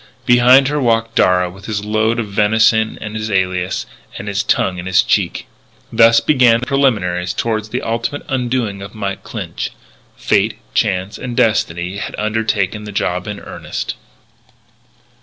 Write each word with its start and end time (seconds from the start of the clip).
Behind 0.25 0.67
her 0.67 0.79
walked 0.81 1.13
Darragh 1.13 1.53
with 1.53 1.65
his 1.65 1.85
load 1.85 2.19
of 2.19 2.29
venison 2.31 2.97
and 2.99 3.15
his 3.15 3.29
alias, 3.29 3.85
and 4.17 4.27
his 4.27 4.41
tongue 4.41 4.79
in 4.79 4.87
his 4.87 5.03
cheek. 5.03 5.45
Thus 5.93 6.19
began 6.19 6.59
the 6.61 6.65
preliminaries 6.65 7.35
toward 7.35 7.65
the 7.65 7.83
ultimate 7.83 8.23
undoing 8.27 8.81
of 8.81 8.95
Mike 8.95 9.21
Clinch. 9.21 9.69
Fate, 10.17 10.57
Chance, 10.73 11.19
and 11.19 11.37
Destiny 11.37 11.97
had 11.97 12.15
undertaken 12.17 12.85
the 12.85 12.91
job 12.91 13.27
in 13.27 13.39
earnest. 13.41 13.93